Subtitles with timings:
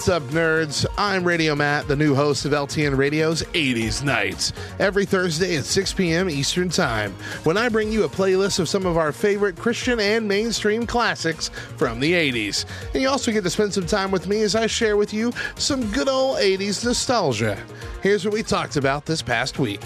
[0.00, 0.86] What's up, nerds?
[0.96, 5.92] I'm Radio Matt, the new host of LTN Radio's 80s Nights, every Thursday at 6
[5.92, 6.30] p.m.
[6.30, 7.12] Eastern Time,
[7.44, 11.50] when I bring you a playlist of some of our favorite Christian and mainstream classics
[11.76, 12.64] from the 80s.
[12.94, 15.34] And you also get to spend some time with me as I share with you
[15.56, 17.62] some good old 80s nostalgia.
[18.02, 19.84] Here's what we talked about this past week.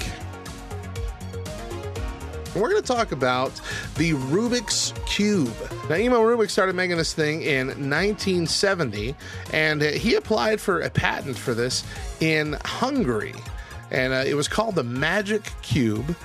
[2.54, 3.52] We're going to talk about
[3.96, 5.52] the Rubik's Cube.
[5.90, 9.16] Now, Emo Rubik started making this thing in 1970,
[9.52, 11.82] and he applied for a patent for this
[12.20, 13.34] in Hungary.
[13.90, 16.16] And uh, it was called the Magic Cube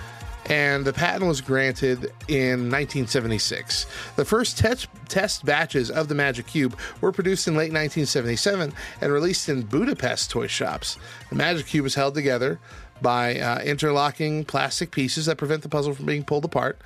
[0.50, 3.86] and the patent was granted in 1976.
[4.16, 9.14] The first test, test batches of the Magic Cube were produced in late 1977 and
[9.14, 10.98] released in Budapest toy shops.
[11.30, 12.60] The Magic Cube is held together
[13.02, 16.80] by uh, interlocking plastic pieces that prevent the puzzle from being pulled apart,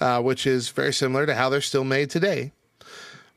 [0.00, 2.52] uh, which is very similar to how they're still made today.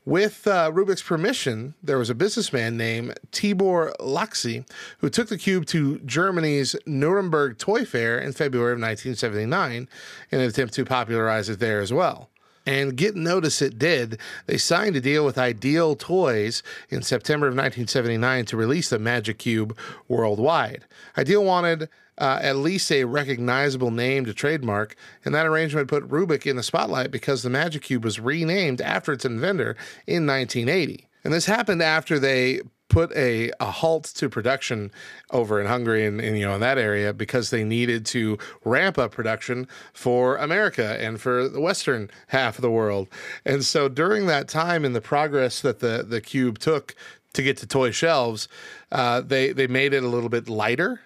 [0.06, 4.64] With uh, Rubik's permission, there was a businessman named Tibor Laczi
[4.98, 9.88] who took the cube to Germany's Nuremberg Toy Fair in February of 1979
[10.30, 12.30] in an attempt to popularize it there as well.
[12.66, 14.18] And get notice it did.
[14.46, 19.38] They signed a deal with Ideal Toys in September of 1979 to release the Magic
[19.38, 19.76] Cube
[20.08, 20.86] worldwide.
[21.18, 21.90] Ideal wanted
[22.20, 26.62] uh, at least a recognizable name to trademark, and that arrangement put Rubik in the
[26.62, 31.08] spotlight because the Magic Cube was renamed after its inventor in 1980.
[31.24, 34.90] And this happened after they put a, a halt to production
[35.30, 38.98] over in Hungary and, and, you know in that area because they needed to ramp
[38.98, 43.08] up production for America and for the western half of the world.
[43.46, 46.94] And so during that time in the progress that the the cube took
[47.32, 48.48] to get to toy shelves,
[48.92, 51.00] uh, they they made it a little bit lighter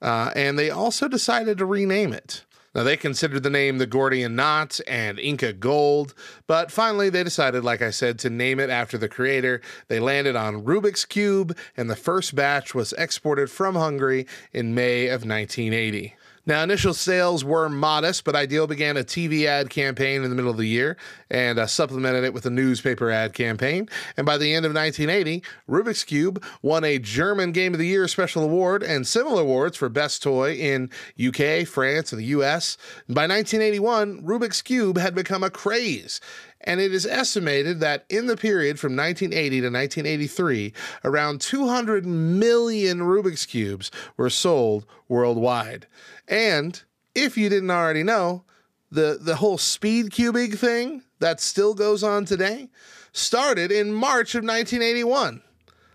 [0.00, 2.44] uh, and they also decided to rename it.
[2.74, 6.14] Now, they considered the name the Gordian Knot and Inca Gold,
[6.46, 9.60] but finally they decided, like I said, to name it after the creator.
[9.88, 15.06] They landed on Rubik's Cube, and the first batch was exported from Hungary in May
[15.06, 16.14] of 1980.
[16.48, 20.50] Now, initial sales were modest, but Ideal began a TV ad campaign in the middle
[20.50, 20.96] of the year
[21.28, 23.86] and uh, supplemented it with a newspaper ad campaign.
[24.16, 28.08] And by the end of 1980, Rubik's Cube won a German Game of the Year
[28.08, 30.88] special award and similar awards for best toy in
[31.22, 32.78] UK, France, and the US.
[33.08, 36.18] And by 1981, Rubik's Cube had become a craze.
[36.60, 40.72] And it is estimated that in the period from 1980 to 1983,
[41.04, 45.86] around 200 million Rubik's Cubes were sold worldwide.
[46.26, 46.82] And
[47.14, 48.44] if you didn't already know,
[48.90, 52.70] the, the whole speed cubing thing that still goes on today
[53.12, 55.42] started in March of 1981.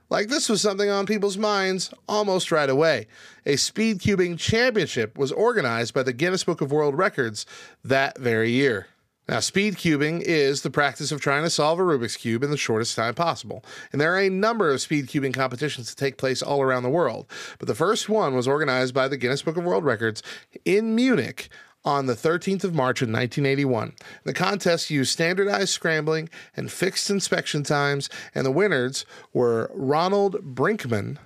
[0.09, 3.07] Like this was something on people's minds almost right away.
[3.45, 7.45] A speed cubing championship was organized by the Guinness Book of World Records
[7.83, 8.87] that very year.
[9.27, 12.57] Now, speed cubing is the practice of trying to solve a Rubik's Cube in the
[12.57, 13.63] shortest time possible.
[13.91, 16.89] And there are a number of speed cubing competitions that take place all around the
[16.89, 17.27] world.
[17.57, 20.21] But the first one was organized by the Guinness Book of World Records
[20.65, 21.47] in Munich
[21.85, 23.93] on the 13th of March in 1981.
[24.23, 31.17] The contest used standardized scrambling and fixed inspection times, and the winners were Ronald Brinkmann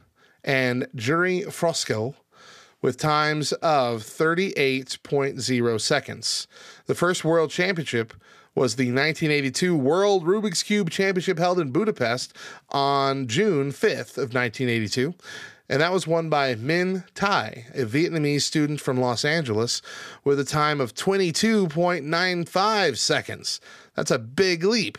[0.44, 2.16] and Jury Froeschl
[2.82, 6.48] with times of 38.0 seconds.
[6.86, 8.14] The first world championship
[8.56, 12.34] was the 1982 World Rubik's Cube Championship held in Budapest
[12.70, 15.14] on June 5th of 1982.
[15.70, 19.82] And that was won by Minh Thai, a Vietnamese student from Los Angeles,
[20.24, 23.60] with a time of 22.95 seconds.
[23.94, 24.98] That's a big leap.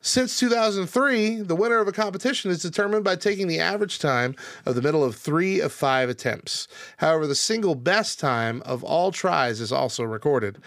[0.00, 4.76] Since 2003, the winner of a competition is determined by taking the average time of
[4.76, 6.68] the middle of three of five attempts.
[6.98, 10.58] However, the single best time of all tries is also recorded.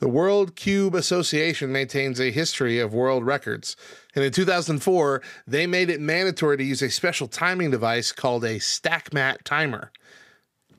[0.00, 3.76] The World Cube Association maintains a history of world records.
[4.16, 8.58] And in 2004, they made it mandatory to use a special timing device called a
[8.58, 9.92] StackMat timer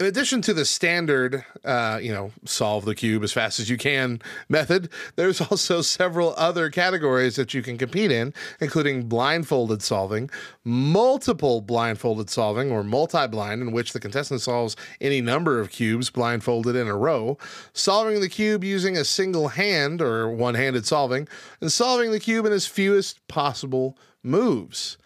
[0.01, 3.77] in addition to the standard, uh, you know, solve the cube as fast as you
[3.77, 4.19] can
[4.50, 10.27] method, there's also several other categories that you can compete in, including blindfolded solving,
[10.65, 16.09] multiple blindfolded solving, or multi blind, in which the contestant solves any number of cubes
[16.09, 17.38] blindfolded in a row,
[17.74, 21.27] solving the cube using a single hand or one handed solving,
[21.62, 24.98] and solving the cube in as fewest possible moves.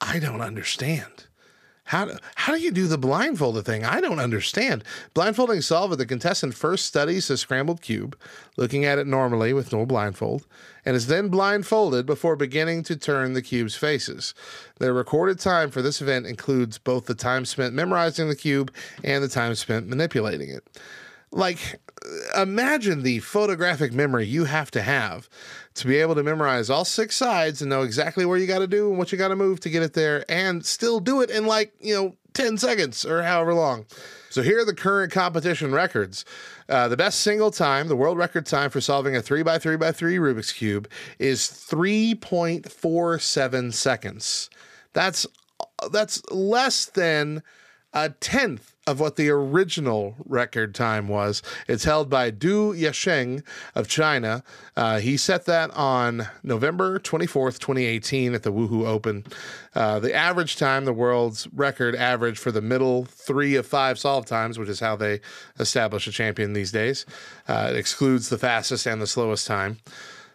[0.00, 1.28] I don't understand.
[1.94, 3.84] How do, how do you do the blindfolded thing?
[3.84, 4.82] I don't understand.
[5.14, 8.18] Blindfolding solver, the contestant first studies the scrambled cube,
[8.56, 10.44] looking at it normally with no blindfold,
[10.84, 14.34] and is then blindfolded before beginning to turn the cube's faces.
[14.80, 18.72] The recorded time for this event includes both the time spent memorizing the cube
[19.04, 20.66] and the time spent manipulating it.
[21.34, 21.80] Like
[22.36, 25.28] imagine the photographic memory you have to have
[25.74, 28.68] to be able to memorize all six sides and know exactly where you got to
[28.68, 31.30] do and what you got to move to get it there and still do it
[31.30, 33.86] in like, you know, 10 seconds or however long.
[34.30, 36.24] So here are the current competition records.
[36.68, 40.88] Uh, the best single time, the world record time for solving a 3x3x3 Rubik's Cube
[41.18, 44.50] is 3.47 seconds.
[44.92, 45.26] That's
[45.90, 47.42] that's less than
[47.92, 51.42] a tenth of what the original record time was.
[51.68, 53.42] It's held by Du Yusheng
[53.74, 54.42] of China.
[54.76, 59.24] Uh, he set that on November 24th, 2018, at the Wuhu Open.
[59.74, 64.26] Uh, the average time, the world's record average for the middle three of five solve
[64.26, 65.20] times, which is how they
[65.58, 67.06] establish a champion these days,
[67.48, 69.78] uh, it excludes the fastest and the slowest time.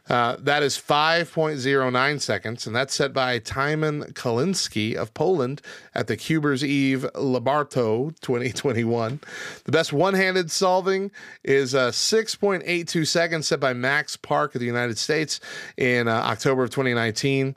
[0.10, 5.62] Uh, that is 5.09 seconds, and that's set by Timon Kalinski of Poland
[5.94, 9.20] at the Cubers Eve Lubartow 2021.
[9.66, 11.12] The best one handed solving
[11.44, 15.40] is uh, 6.82 seconds, set by Max Park of the United States
[15.78, 17.56] in uh, October of 2019.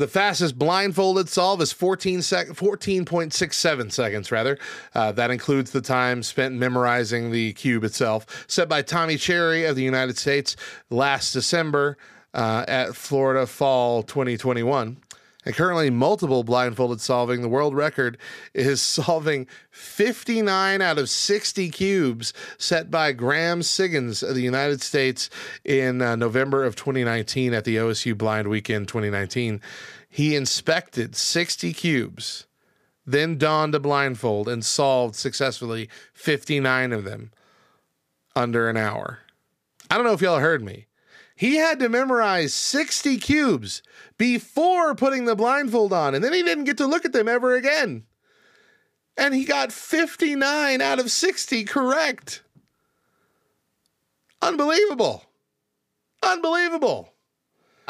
[0.00, 4.58] The fastest blindfolded solve is 14 sec- 14.67 seconds, rather.
[4.94, 8.46] Uh, that includes the time spent memorizing the cube itself.
[8.48, 10.56] Set by Tommy Cherry of the United States
[10.88, 11.98] last December
[12.32, 14.96] uh, at Florida Fall 2021.
[15.44, 17.40] And currently, multiple blindfolded solving.
[17.40, 18.18] The world record
[18.52, 25.30] is solving 59 out of 60 cubes set by Graham Siggins of the United States
[25.64, 29.62] in uh, November of 2019 at the OSU Blind Weekend 2019.
[30.08, 32.46] He inspected 60 cubes,
[33.06, 37.30] then donned a blindfold and solved successfully 59 of them
[38.36, 39.20] under an hour.
[39.90, 40.86] I don't know if y'all heard me.
[41.40, 43.82] He had to memorize 60 cubes
[44.18, 47.54] before putting the blindfold on, and then he didn't get to look at them ever
[47.54, 48.04] again.
[49.16, 52.42] And he got 59 out of 60 correct.
[54.42, 55.24] Unbelievable.
[56.22, 57.14] Unbelievable.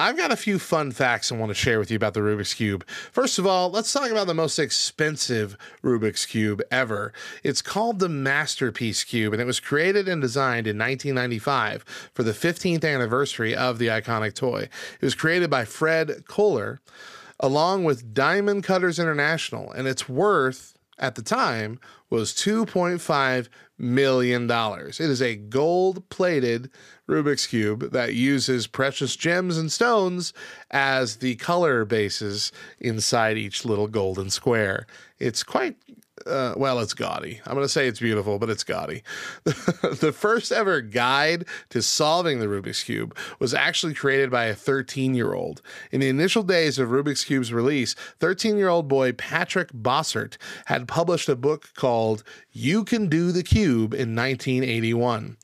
[0.01, 2.55] I've got a few fun facts I want to share with you about the Rubik's
[2.55, 2.89] Cube.
[2.89, 7.13] First of all, let's talk about the most expensive Rubik's Cube ever.
[7.45, 12.33] It's called the Masterpiece Cube, and it was created and designed in 1995 for the
[12.33, 14.71] 15th anniversary of the iconic toy.
[14.95, 16.81] It was created by Fred Kohler
[17.39, 21.81] along with Diamond Cutters International, and its worth at the time
[22.11, 23.49] was $2.5
[23.79, 24.51] million.
[24.51, 26.71] It is a gold plated
[27.09, 30.33] Rubik's Cube that uses precious gems and stones
[30.71, 34.87] as the color bases inside each little golden square.
[35.19, 35.77] It's quite
[36.31, 37.41] uh, well, it's gaudy.
[37.45, 39.03] I'm going to say it's beautiful, but it's gaudy.
[39.45, 45.15] the first ever guide to solving the Rubik's Cube was actually created by a 13
[45.15, 45.61] year old.
[45.91, 50.37] In the initial days of Rubik's Cube's release, 13 year old boy Patrick Bossert
[50.67, 52.23] had published a book called
[52.53, 55.37] You Can Do the Cube in 1981.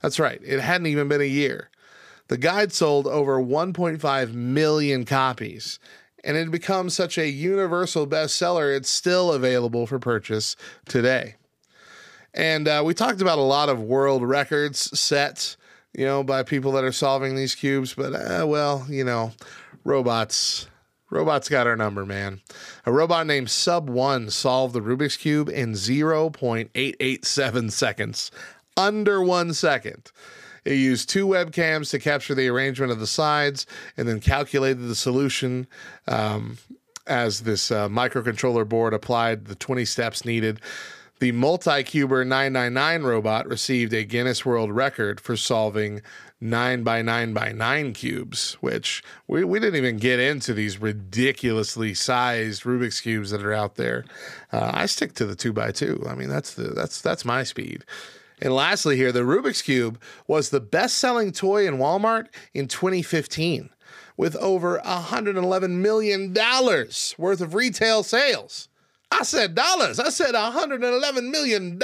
[0.00, 1.70] That's right, it hadn't even been a year.
[2.28, 5.78] The guide sold over 1.5 million copies,
[6.24, 10.56] and it had become such a universal bestseller, it's still available for purchase
[10.86, 11.36] today.
[12.34, 15.56] And uh, we talked about a lot of world records set,
[15.92, 19.32] you know, by people that are solving these cubes, but uh, well, you know,
[19.84, 20.68] robots.
[21.10, 22.42] Robots got our number, man.
[22.84, 28.30] A robot named Sub One solved the Rubik's Cube in 0.887 seconds
[28.76, 30.12] under one second.
[30.68, 33.64] It used two webcams to capture the arrangement of the sides
[33.96, 35.66] and then calculated the solution
[36.06, 36.58] um,
[37.06, 40.60] as this uh, microcontroller board applied the 20 steps needed.
[41.20, 46.02] The MultiCuber 999 robot received a Guinness World Record for solving
[46.42, 51.94] 9 by 9 by 9 cubes, which we, we didn't even get into these ridiculously
[51.94, 54.04] sized Rubik's cubes that are out there.
[54.52, 56.04] Uh, I stick to the 2 by 2.
[56.06, 57.86] I mean, that's the that's that's my speed.
[58.40, 63.70] And lastly, here, the Rubik's Cube was the best selling toy in Walmart in 2015
[64.16, 68.68] with over $111 million worth of retail sales.
[69.10, 69.98] I said dollars.
[69.98, 71.80] I said $111 million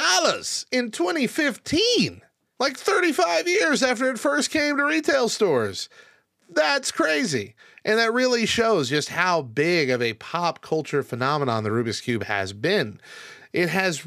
[0.73, 2.23] in 2015,
[2.59, 5.89] like 35 years after it first came to retail stores.
[6.51, 7.55] That's crazy.
[7.85, 12.25] And that really shows just how big of a pop culture phenomenon the Rubik's Cube
[12.25, 13.01] has been.
[13.53, 14.07] It has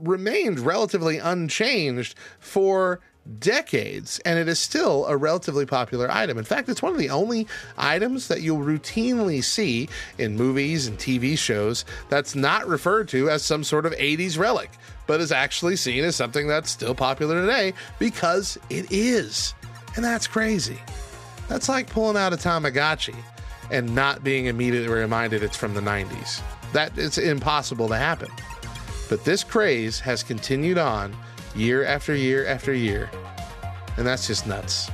[0.00, 3.00] remained relatively unchanged for
[3.38, 6.38] decades, and it is still a relatively popular item.
[6.38, 9.88] In fact, it's one of the only items that you'll routinely see
[10.18, 14.70] in movies and TV shows that's not referred to as some sort of 80s relic,
[15.06, 19.54] but is actually seen as something that's still popular today because it is.
[19.96, 20.78] And that's crazy.
[21.48, 23.16] That's like pulling out a Tamagotchi
[23.70, 26.40] and not being immediately reminded it's from the 90s.
[26.72, 28.28] That it's impossible to happen.
[29.08, 31.16] But this craze has continued on
[31.54, 33.10] year after year after year.
[33.96, 34.90] And that's just nuts.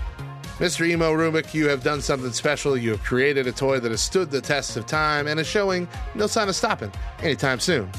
[0.58, 0.86] Mr.
[0.86, 2.76] Emo Rubik, you have done something special.
[2.76, 5.88] You have created a toy that has stood the test of time and is showing
[6.14, 7.90] no sign of stopping anytime soon.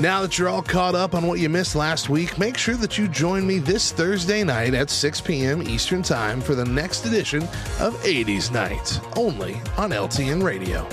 [0.00, 2.98] Now that you're all caught up on what you missed last week, make sure that
[2.98, 5.62] you join me this Thursday night at 6 p.m.
[5.62, 7.44] Eastern Time for the next edition
[7.78, 10.84] of 80s Night, only on LTN Radio.